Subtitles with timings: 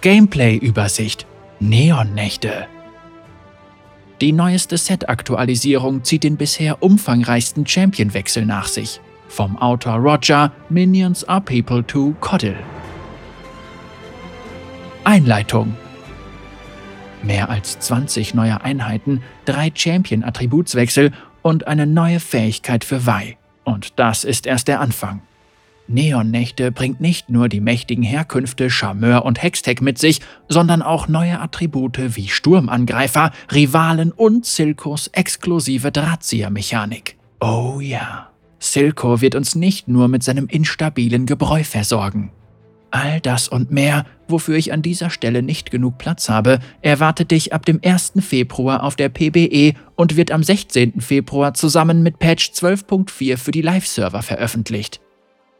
[0.00, 1.26] Gameplay-Übersicht.
[1.58, 2.66] Neonnächte.
[4.22, 9.02] Die neueste Set-Aktualisierung zieht den bisher umfangreichsten Champion-Wechsel nach sich.
[9.28, 12.56] Vom Autor Roger, Minions are People to Coddle.
[15.04, 15.76] Einleitung.
[17.22, 21.12] Mehr als 20 neue Einheiten, drei Champion-Attributswechsel
[21.42, 23.36] und eine neue Fähigkeit für Vi.
[23.64, 25.20] Und das ist erst der Anfang.
[25.90, 31.40] Neonnächte bringt nicht nur die mächtigen Herkünfte Charmeur und Hextech mit sich, sondern auch neue
[31.40, 37.16] Attribute wie Sturmangreifer, Rivalen und Silkos exklusive Drahtziehermechanik.
[37.40, 42.30] Oh ja, Silco wird uns nicht nur mit seinem instabilen Gebräu versorgen.
[42.92, 47.52] All das und mehr, wofür ich an dieser Stelle nicht genug Platz habe, erwartet dich
[47.52, 48.14] ab dem 1.
[48.20, 51.00] Februar auf der PBE und wird am 16.
[51.00, 55.00] Februar zusammen mit Patch 12.4 für die Live-Server veröffentlicht.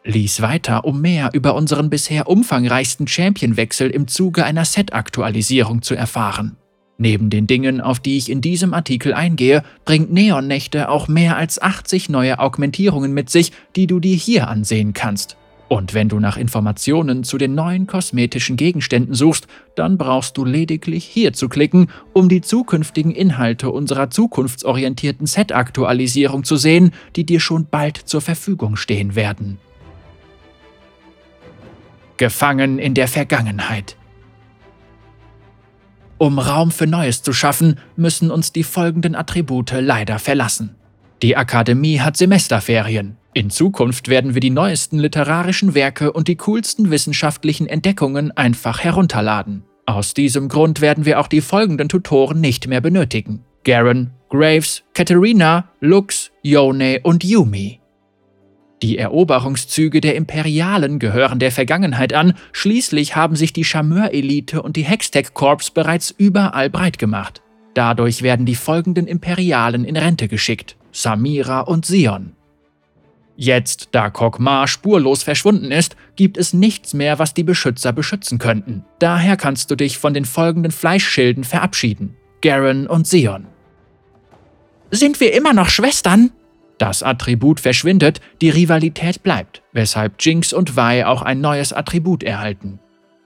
[0.04, 6.56] Lies weiter, um mehr über unseren bisher umfangreichsten Champion-Wechsel im Zuge einer Set-Aktualisierung zu erfahren.
[6.96, 11.60] Neben den Dingen, auf die ich in diesem Artikel eingehe, bringt Neonnächte auch mehr als
[11.60, 15.36] 80 neue Augmentierungen mit sich, die du dir hier ansehen kannst.
[15.68, 21.04] Und wenn du nach Informationen zu den neuen kosmetischen Gegenständen suchst, dann brauchst du lediglich
[21.04, 27.66] hier zu klicken, um die zukünftigen Inhalte unserer zukunftsorientierten Set-Aktualisierung zu sehen, die dir schon
[27.70, 29.58] bald zur Verfügung stehen werden.
[32.20, 33.96] Gefangen in der Vergangenheit.
[36.18, 40.76] Um Raum für Neues zu schaffen, müssen uns die folgenden Attribute leider verlassen.
[41.22, 43.16] Die Akademie hat Semesterferien.
[43.32, 49.64] In Zukunft werden wir die neuesten literarischen Werke und die coolsten wissenschaftlichen Entdeckungen einfach herunterladen.
[49.86, 53.46] Aus diesem Grund werden wir auch die folgenden Tutoren nicht mehr benötigen.
[53.64, 57.79] Garen, Graves, Katharina, Lux, Yone und Yumi.
[58.82, 64.84] Die Eroberungszüge der Imperialen gehören der Vergangenheit an, schließlich haben sich die Charmeur-Elite und die
[64.84, 67.42] Hextech-Corps bereits überall breit gemacht.
[67.74, 72.32] Dadurch werden die folgenden Imperialen in Rente geschickt: Samira und Sion.
[73.36, 78.84] Jetzt, da Kokmar spurlos verschwunden ist, gibt es nichts mehr, was die Beschützer beschützen könnten.
[78.98, 82.16] Daher kannst du dich von den folgenden Fleischschilden verabschieden.
[82.42, 83.46] Garen und Sion.
[84.90, 86.32] Sind wir immer noch Schwestern?
[86.80, 92.78] Das Attribut verschwindet, die Rivalität bleibt, weshalb Jinx und Vi auch ein neues Attribut erhalten.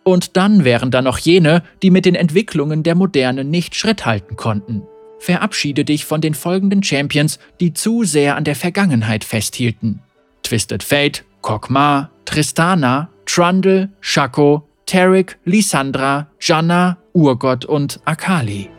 [0.03, 4.35] Und dann wären da noch jene, die mit den Entwicklungen der Moderne nicht Schritt halten
[4.35, 4.83] konnten.
[5.21, 10.03] Verabschiede dich von den folgenden Champions, die zu sehr an der Vergangenheit festhielten.
[10.43, 18.74] Twisted Fate, Kokma, Tristana, Trundle, Shaco, Tarek, Lysandra, Janna, Urgott und Akali.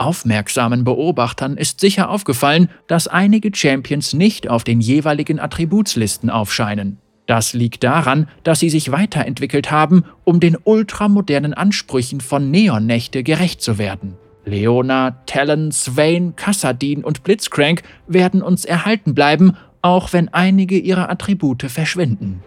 [0.00, 6.98] Aufmerksamen Beobachtern ist sicher aufgefallen, dass einige Champions nicht auf den jeweiligen Attributslisten aufscheinen.
[7.26, 13.62] Das liegt daran, dass sie sich weiterentwickelt haben, um den ultramodernen Ansprüchen von Neonnächte gerecht
[13.62, 14.16] zu werden.
[14.44, 21.62] Leona, Talon, Swain, Kassadin und Blitzcrank werden uns erhalten bleiben auch wenn einige ihrer Attribute
[21.70, 22.42] verschwinden.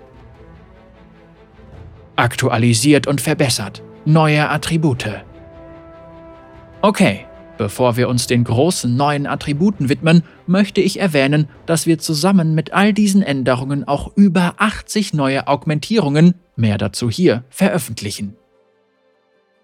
[2.15, 3.81] Aktualisiert und verbessert.
[4.05, 5.23] Neue Attribute.
[6.81, 7.25] Okay,
[7.57, 12.73] bevor wir uns den großen neuen Attributen widmen, möchte ich erwähnen, dass wir zusammen mit
[12.73, 18.35] all diesen Änderungen auch über 80 neue Augmentierungen, mehr dazu hier, veröffentlichen.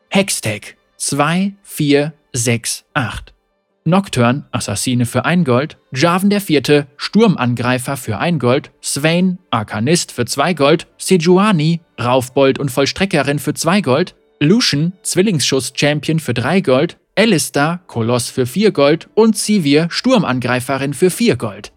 [0.09, 2.85] Hextech 2468
[3.85, 10.25] Nocturne, Assassine für ein Gold, Javen der Vierte, Sturmangreifer für ein Gold, Swain, Arkanist für
[10.25, 17.81] zwei Gold, Sejuani, Raufbold und Vollstreckerin für zwei Gold, Lucian, Zwillingsschuss-Champion für drei Gold, Alistair,
[17.87, 21.73] Koloss für vier Gold und Sivir, Sturmangreiferin für vier Gold.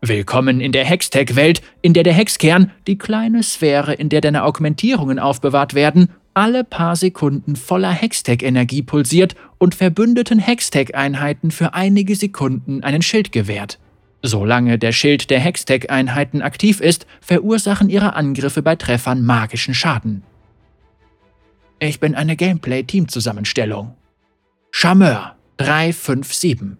[0.00, 5.18] Willkommen in der Hextech-Welt, in der der Hexkern, die kleine Sphäre, in der deine Augmentierungen
[5.18, 13.02] aufbewahrt werden, alle paar Sekunden voller Hextech-Energie pulsiert und verbündeten Hextech-Einheiten für einige Sekunden einen
[13.02, 13.78] Schild gewährt.
[14.22, 20.22] Solange der Schild der Hextech-Einheiten aktiv ist, verursachen ihre Angriffe bei Treffern magischen Schaden.
[21.80, 23.94] Ich bin eine Gameplay-Team-Zusammenstellung.
[24.70, 26.76] Charmeur 357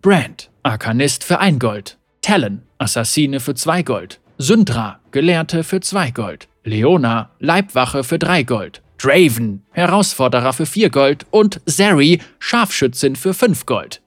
[0.00, 1.98] Brand, Arkanist für 1 Gold.
[2.20, 4.20] Talon, Assassine für 2 Gold.
[4.38, 6.48] Syndra, Gelehrte für 2 Gold.
[6.62, 8.82] Leona, Leibwache für 3 Gold.
[8.98, 14.02] Draven, Herausforderer für 4 Gold und Zeri, Scharfschützin für 5 Gold.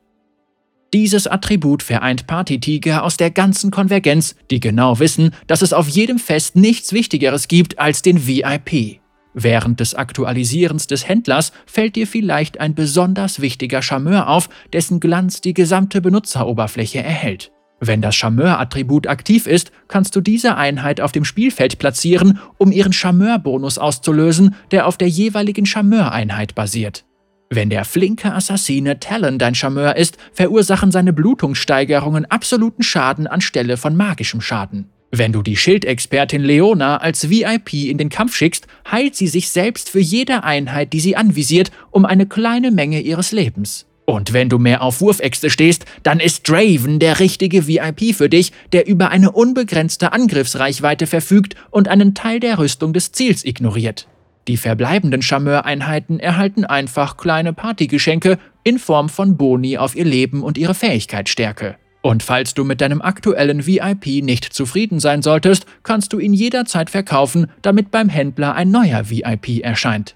[0.93, 6.19] Dieses Attribut vereint Partytiger aus der ganzen Konvergenz, die genau wissen, dass es auf jedem
[6.19, 9.01] Fest nichts Wichtigeres gibt als den VIP.
[9.37, 15.41] Während des Aktualisierens des Händlers fällt dir vielleicht ein besonders wichtiger Charmeur auf, dessen Glanz
[15.41, 17.51] die gesamte Benutzeroberfläche erhält.
[17.81, 22.93] Wenn das Charmeur-Attribut aktiv ist, kannst du diese Einheit auf dem Spielfeld platzieren, um ihren
[22.93, 27.03] Charmeur-Bonus auszulösen, der auf der jeweiligen Charmeur-Einheit basiert.
[27.49, 33.97] Wenn der flinke Assassine Talon dein Charmeur ist, verursachen seine Blutungssteigerungen absoluten Schaden anstelle von
[33.97, 34.89] magischem Schaden.
[35.17, 39.89] Wenn du die Schildexpertin Leona als VIP in den Kampf schickst, heilt sie sich selbst
[39.89, 43.85] für jede Einheit, die sie anvisiert, um eine kleine Menge ihres Lebens.
[44.03, 48.51] Und wenn du mehr auf Wurfäxte stehst, dann ist Draven der richtige VIP für dich,
[48.73, 54.09] der über eine unbegrenzte Angriffsreichweite verfügt und einen Teil der Rüstung des Ziels ignoriert.
[54.49, 60.57] Die verbleibenden Charmeur-Einheiten erhalten einfach kleine Partygeschenke in Form von Boni auf ihr Leben und
[60.57, 61.77] ihre Fähigkeitsstärke.
[62.05, 66.91] Und falls du mit deinem aktuellen VIP nicht zufrieden sein solltest, kannst du ihn jederzeit
[66.91, 70.15] verkaufen, damit beim Händler ein neuer VIP erscheint.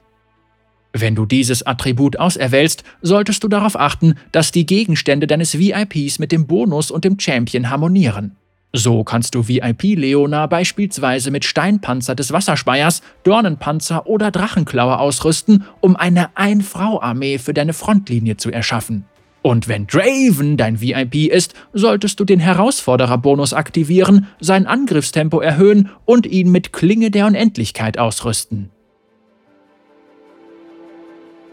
[0.93, 6.31] Wenn du dieses Attribut auserwählst, solltest du darauf achten, dass die Gegenstände deines VIPs mit
[6.31, 8.35] dem Bonus und dem Champion harmonieren.
[8.71, 15.95] So kannst du VIP Leona beispielsweise mit Steinpanzer des Wasserspeiers, Dornenpanzer oder Drachenklaue ausrüsten, um
[15.95, 19.05] eine Ein-Frau-Armee für deine Frontlinie zu erschaffen.
[19.41, 26.25] Und wenn Draven dein VIP ist, solltest du den Herausforderer-Bonus aktivieren, sein Angriffstempo erhöhen und
[26.25, 28.69] ihn mit Klinge der Unendlichkeit ausrüsten.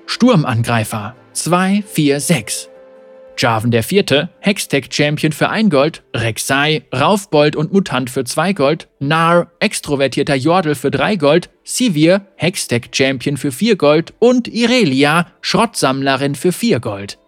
[0.06, 2.70] Sturmangreifer 2, 4, 6
[3.38, 9.50] Jarvan der Vierte, Hextech-Champion für 1 Gold, Rek'Sai, Raufbold und Mutant für 2 Gold, Nar,
[9.60, 16.80] extrovertierter Jordel für 3 Gold, Sivir, Hextech-Champion für 4 Gold und Irelia, Schrottsammlerin für 4
[16.80, 17.18] Gold.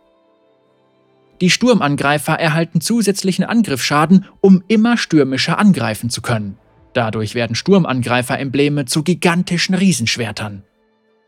[1.41, 6.59] Die Sturmangreifer erhalten zusätzlichen Angriffsschaden, um immer stürmischer angreifen zu können.
[6.95, 10.65] Dadurch werden Sturmangreifer-Embleme zu gigantischen Riesenschwertern.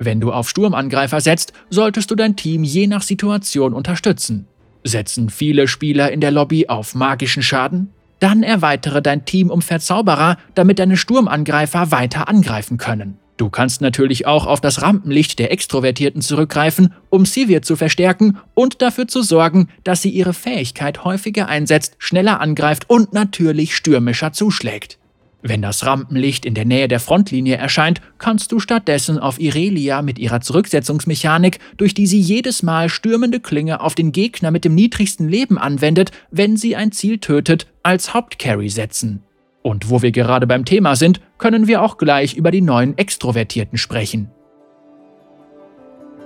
[0.00, 4.48] Wenn du auf Sturmangreifer setzt, solltest du dein Team je nach Situation unterstützen.
[4.82, 7.90] Setzen viele Spieler in der Lobby auf magischen Schaden?
[8.18, 13.19] Dann erweitere dein Team um Verzauberer, damit deine Sturmangreifer weiter angreifen können.
[13.40, 18.82] Du kannst natürlich auch auf das Rampenlicht der Extrovertierten zurückgreifen, um Sivir zu verstärken und
[18.82, 24.98] dafür zu sorgen, dass sie ihre Fähigkeit häufiger einsetzt, schneller angreift und natürlich stürmischer zuschlägt.
[25.40, 30.18] Wenn das Rampenlicht in der Nähe der Frontlinie erscheint, kannst du stattdessen auf Irelia mit
[30.18, 35.30] ihrer Zurücksetzungsmechanik, durch die sie jedes Mal stürmende Klinge auf den Gegner mit dem niedrigsten
[35.30, 39.22] Leben anwendet, wenn sie ein Ziel tötet, als Hauptcarry setzen.
[39.62, 43.78] Und wo wir gerade beim Thema sind, können wir auch gleich über die neuen Extrovertierten
[43.78, 44.30] sprechen.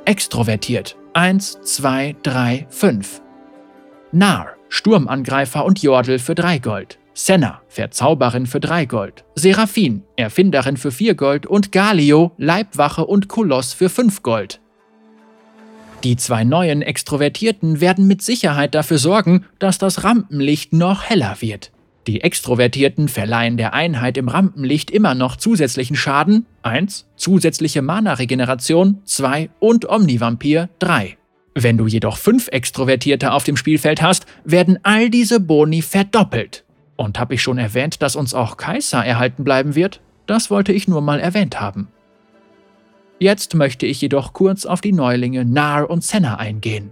[0.05, 3.23] Extrovertiert 1, 2, 3, 5
[4.13, 6.99] Nar, Sturmangreifer und Jordel für 3 Gold.
[7.15, 13.73] Senna, Verzauberin für 3 Gold, Seraphin, Erfinderin für 4 Gold und Galio, Leibwache und Koloss
[13.73, 14.61] für 5 Gold.
[16.03, 21.73] Die zwei neuen Extrovertierten werden mit Sicherheit dafür sorgen, dass das Rampenlicht noch heller wird.
[22.07, 29.49] Die Extrovertierten verleihen der Einheit im Rampenlicht immer noch zusätzlichen Schaden 1, zusätzliche Mana-Regeneration 2
[29.59, 31.17] und Omnivampir 3.
[31.55, 36.65] Wenn du jedoch 5 Extrovertierte auf dem Spielfeld hast, werden all diese Boni verdoppelt.
[36.97, 40.01] Und habe ich schon erwähnt, dass uns auch Kaiser erhalten bleiben wird?
[40.27, 41.89] Das wollte ich nur mal erwähnt haben.
[43.19, 46.91] Jetzt möchte ich jedoch kurz auf die Neulinge Nar und Senna eingehen.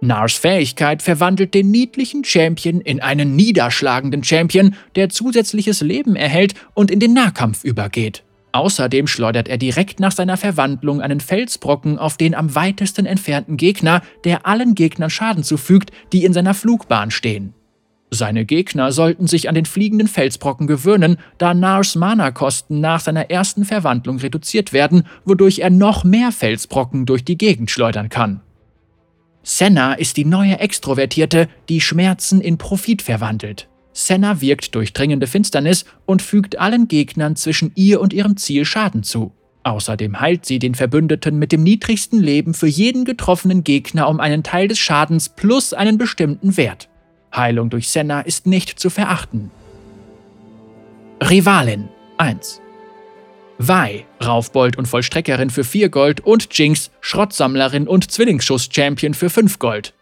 [0.00, 6.90] Nars Fähigkeit verwandelt den niedlichen Champion in einen niederschlagenden Champion, der zusätzliches Leben erhält und
[6.90, 8.22] in den Nahkampf übergeht.
[8.52, 14.02] Außerdem schleudert er direkt nach seiner Verwandlung einen Felsbrocken auf den am weitesten entfernten Gegner,
[14.24, 17.54] der allen Gegnern Schaden zufügt, die in seiner Flugbahn stehen.
[18.10, 23.66] Seine Gegner sollten sich an den fliegenden Felsbrocken gewöhnen, da Nars Mana-Kosten nach seiner ersten
[23.66, 28.40] Verwandlung reduziert werden, wodurch er noch mehr Felsbrocken durch die Gegend schleudern kann.
[29.48, 33.66] Senna ist die neue Extrovertierte, die Schmerzen in Profit verwandelt.
[33.94, 39.04] Senna wirkt durch dringende Finsternis und fügt allen Gegnern zwischen ihr und ihrem Ziel Schaden
[39.04, 39.32] zu.
[39.62, 44.42] Außerdem heilt sie den Verbündeten mit dem niedrigsten Leben für jeden getroffenen Gegner um einen
[44.42, 46.90] Teil des Schadens plus einen bestimmten Wert.
[47.34, 49.50] Heilung durch Senna ist nicht zu verachten.
[51.22, 51.88] Rivalin
[52.18, 52.60] 1
[53.60, 59.94] Wei, Raufbold und Vollstreckerin für 4 Gold und Jinx, Schrottsammlerin und Zwillingsschuss-Champion für 5 Gold.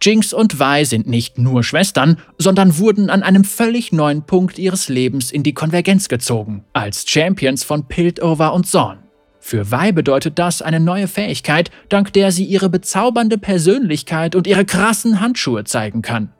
[0.00, 4.88] Jinx und Wei sind nicht nur Schwestern, sondern wurden an einem völlig neuen Punkt ihres
[4.88, 9.00] Lebens in die Konvergenz gezogen, als Champions von Piltover und Zorn.
[9.40, 14.64] Für Wei bedeutet das eine neue Fähigkeit, dank der sie ihre bezaubernde Persönlichkeit und ihre
[14.64, 16.32] krassen Handschuhe zeigen kann.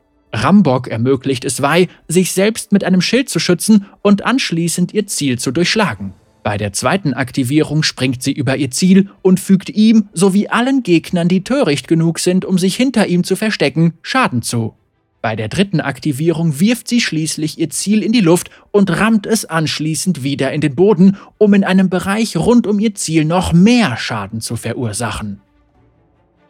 [0.43, 5.39] Rambok ermöglicht es Wei, sich selbst mit einem Schild zu schützen und anschließend ihr Ziel
[5.39, 6.13] zu durchschlagen.
[6.43, 11.27] Bei der zweiten Aktivierung springt sie über ihr Ziel und fügt ihm sowie allen Gegnern,
[11.27, 14.75] die töricht genug sind, um sich hinter ihm zu verstecken, Schaden zu.
[15.23, 19.45] Bei der dritten Aktivierung wirft sie schließlich ihr Ziel in die Luft und rammt es
[19.45, 23.97] anschließend wieder in den Boden, um in einem Bereich rund um ihr Ziel noch mehr
[23.97, 25.41] Schaden zu verursachen.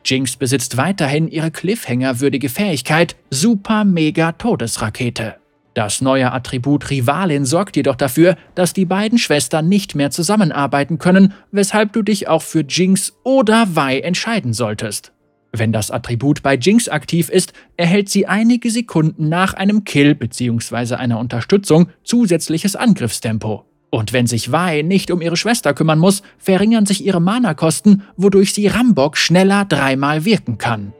[0.06, 5.36] Jinx besitzt weiterhin ihre Cliffhanger-würdige Fähigkeit Super Mega Todesrakete.
[5.74, 11.34] Das neue Attribut Rivalin sorgt jedoch dafür, dass die beiden Schwestern nicht mehr zusammenarbeiten können,
[11.52, 15.12] weshalb du dich auch für Jinx oder Vi entscheiden solltest.
[15.52, 20.96] Wenn das Attribut bei Jinx aktiv ist, erhält sie einige Sekunden nach einem Kill bzw.
[20.96, 23.66] einer Unterstützung zusätzliches Angriffstempo.
[23.96, 28.52] Und wenn sich Wei nicht um ihre Schwester kümmern muss, verringern sich ihre Mana-Kosten, wodurch
[28.52, 30.92] sie Rambok schneller dreimal wirken kann.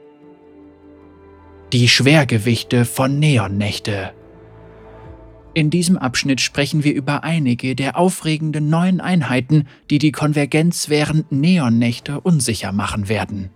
[1.74, 4.14] Die Schwergewichte von Neonnächte
[5.52, 11.30] In diesem Abschnitt sprechen wir über einige der aufregenden neuen Einheiten, die die Konvergenz während
[11.30, 13.50] Neonnächte unsicher machen werden.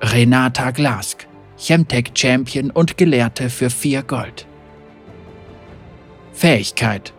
[0.00, 4.46] Renata Glask, Chemtech-Champion und Gelehrte für 4 Gold.
[6.32, 7.14] Fähigkeit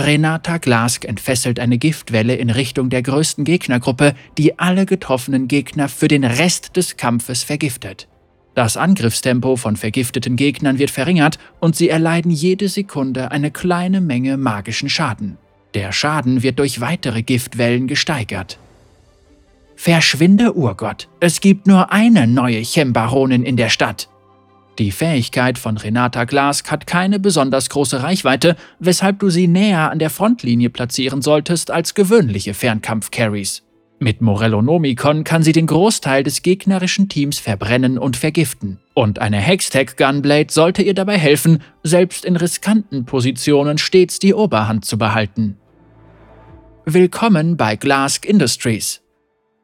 [0.00, 6.08] Renata Glask entfesselt eine Giftwelle in Richtung der größten Gegnergruppe, die alle getroffenen Gegner für
[6.08, 8.08] den Rest des Kampfes vergiftet.
[8.54, 14.36] Das Angriffstempo von vergifteten Gegnern wird verringert und sie erleiden jede Sekunde eine kleine Menge
[14.36, 15.38] magischen Schaden.
[15.74, 18.58] Der Schaden wird durch weitere Giftwellen gesteigert.
[19.76, 21.08] Verschwinde, Urgott.
[21.20, 24.09] Es gibt nur eine neue Chembaronin in der Stadt.
[24.80, 29.98] Die Fähigkeit von Renata Glask hat keine besonders große Reichweite, weshalb du sie näher an
[29.98, 33.62] der Frontlinie platzieren solltest als gewöhnliche Fernkampf-Carries.
[33.98, 38.78] Mit Morellonomicon kann sie den Großteil des gegnerischen Teams verbrennen und vergiften.
[38.94, 44.86] Und eine Hextech Gunblade sollte ihr dabei helfen, selbst in riskanten Positionen stets die Oberhand
[44.86, 45.58] zu behalten.
[46.86, 49.02] Willkommen bei Glask Industries.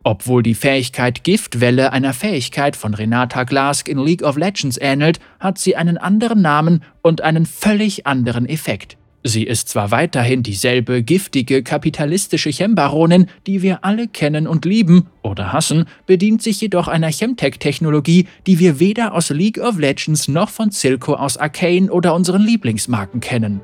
[0.07, 5.59] Obwohl die Fähigkeit Giftwelle einer Fähigkeit von Renata Glask in League of Legends ähnelt, hat
[5.59, 8.97] sie einen anderen Namen und einen völlig anderen Effekt.
[9.25, 15.53] Sie ist zwar weiterhin dieselbe giftige kapitalistische Chembaronin, die wir alle kennen und lieben oder
[15.53, 20.71] hassen, bedient sich jedoch einer Chemtech-Technologie, die wir weder aus League of Legends noch von
[20.71, 23.61] Silco aus Arcane oder unseren Lieblingsmarken kennen.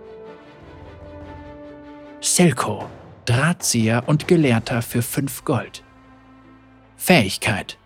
[2.20, 2.86] Silco,
[3.26, 5.84] Drahtzieher und Gelehrter für 5 Gold.
[7.02, 7.78] Fähigkeit.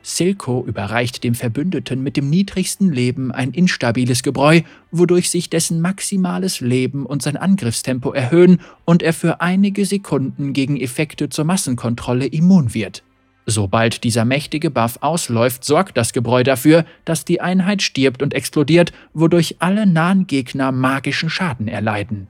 [0.00, 4.60] Silco überreicht dem Verbündeten mit dem niedrigsten Leben ein instabiles Gebräu,
[4.92, 10.80] wodurch sich dessen maximales Leben und sein Angriffstempo erhöhen und er für einige Sekunden gegen
[10.80, 13.02] Effekte zur Massenkontrolle immun wird.
[13.44, 18.92] Sobald dieser mächtige Buff ausläuft, sorgt das Gebräu dafür, dass die Einheit stirbt und explodiert,
[19.14, 22.28] wodurch alle nahen Gegner magischen Schaden erleiden.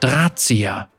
[0.00, 0.90] Drahtzieher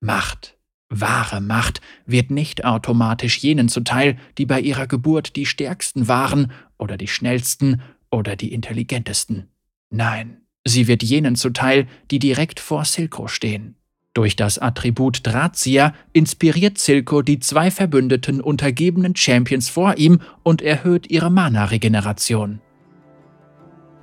[0.00, 0.59] Macht
[0.90, 6.96] Wahre Macht wird nicht automatisch jenen zuteil, die bei ihrer Geburt die stärksten waren oder
[6.96, 7.80] die schnellsten
[8.10, 9.48] oder die intelligentesten.
[9.90, 13.76] Nein, sie wird jenen zuteil, die direkt vor Silko stehen.
[14.12, 21.08] Durch das Attribut Drahtzieher inspiriert Silko die zwei verbündeten untergebenen Champions vor ihm und erhöht
[21.08, 22.60] ihre Mana-Regeneration.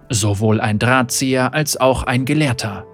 [0.09, 2.85] Sowohl ein Drahtzieher als auch ein Gelehrter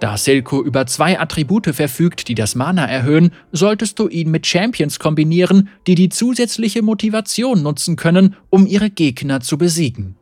[0.00, 4.98] da Silco über zwei Attribute verfügt, die das Mana erhöhen, solltest du ihn mit Champions
[4.98, 10.16] kombinieren, die die zusätzliche Motivation nutzen können, um ihre Gegner zu besiegen.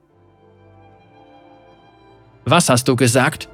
[2.45, 3.49] Was hast du gesagt?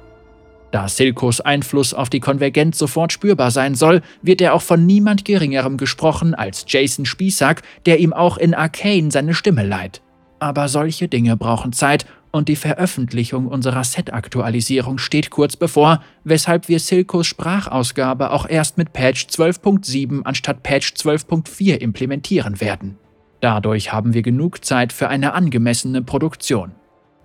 [0.71, 5.25] Da Silkos Einfluss auf die Konvergenz sofort spürbar sein soll, wird er auch von niemand
[5.25, 10.01] Geringerem gesprochen als Jason Spiesack, der ihm auch in Arcane seine Stimme leiht.
[10.39, 16.79] Aber solche Dinge brauchen Zeit und die Veröffentlichung unserer Set-Aktualisierung steht kurz bevor, weshalb wir
[16.79, 22.97] Silcos Sprachausgabe auch erst mit Patch 12.7 anstatt Patch 12.4 implementieren werden.
[23.41, 26.73] Dadurch haben wir genug Zeit für eine angemessene Produktion.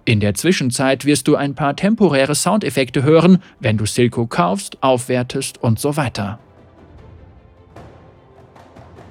[0.06, 5.62] In der Zwischenzeit wirst du ein paar temporäre Soundeffekte hören, wenn du Silco kaufst, aufwertest
[5.62, 6.38] und so weiter.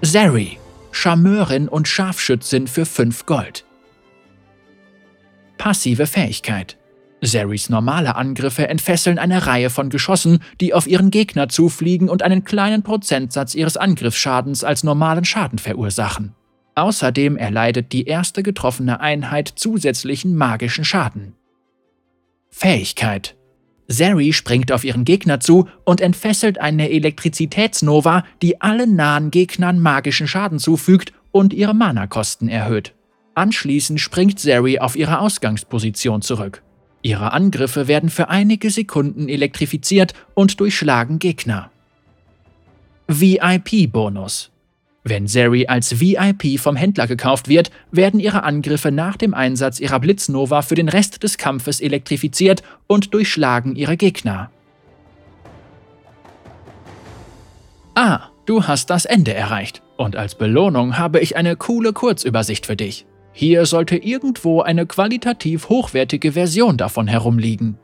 [0.02, 0.60] Zeri,
[0.92, 3.66] Charmeurin und Scharfschützin für 5 Gold
[5.64, 6.78] passive Fähigkeit.
[7.22, 12.44] Zeris normale Angriffe entfesseln eine Reihe von Geschossen, die auf ihren Gegner zufliegen und einen
[12.44, 16.36] kleinen Prozentsatz ihres Angriffsschadens als normalen Schaden verursachen.
[16.76, 21.34] Außerdem erleidet die erste getroffene Einheit zusätzlichen magischen Schaden.
[22.50, 23.38] Fähigkeit
[23.88, 30.28] Zeri springt auf ihren Gegner zu und entfesselt eine Elektrizitätsnova, die allen nahen Gegnern magischen
[30.28, 32.94] Schaden zufügt und ihre Mana-Kosten erhöht.
[33.36, 36.62] Anschließend springt Zeri auf ihre Ausgangsposition zurück.
[37.02, 41.70] Ihre Angriffe werden für einige Sekunden elektrifiziert und durchschlagen Gegner.
[43.08, 44.52] VIP-Bonus
[45.04, 50.00] Wenn Zeri als VIP vom Händler gekauft wird, werden ihre Angriffe nach dem Einsatz ihrer
[50.00, 54.50] Blitznova für den Rest des Kampfes elektrifiziert und durchschlagen ihre Gegner.
[57.96, 59.82] Ah, du hast das Ende erreicht.
[59.98, 63.06] Und als Belohnung habe ich eine coole Kurzübersicht für dich.
[63.34, 67.78] Hier sollte irgendwo eine qualitativ hochwertige Version davon herumliegen.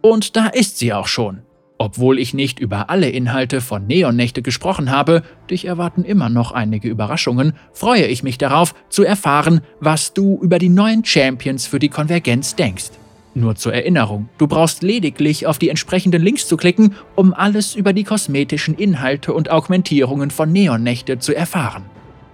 [0.00, 1.42] Und da ist sie auch schon.
[1.78, 6.88] Obwohl ich nicht über alle Inhalte von Neonnächte gesprochen habe, dich erwarten immer noch einige
[6.88, 11.88] Überraschungen, freue ich mich darauf, zu erfahren, was du über die neuen Champions für die
[11.88, 12.92] Konvergenz denkst.
[13.34, 17.92] Nur zur Erinnerung, du brauchst lediglich auf die entsprechenden Links zu klicken, um alles über
[17.92, 21.82] die kosmetischen Inhalte und Augmentierungen von Neonnächte zu erfahren.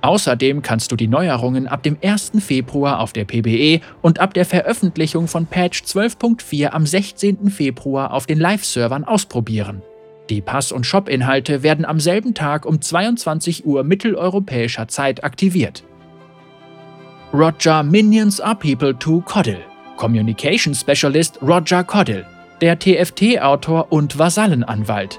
[0.01, 2.33] Außerdem kannst du die Neuerungen ab dem 1.
[2.39, 7.51] Februar auf der PBE und ab der Veröffentlichung von Patch 12.4 am 16.
[7.51, 9.83] Februar auf den Live-Servern ausprobieren.
[10.31, 15.83] Die Pass- und Shop-Inhalte werden am selben Tag um 22 Uhr mitteleuropäischer Zeit aktiviert.
[17.33, 19.59] Roger Minions are People to Coddle.
[19.99, 22.25] Communication Specialist Roger Coddle,
[22.61, 25.19] der TFT-Autor und Vasallenanwalt,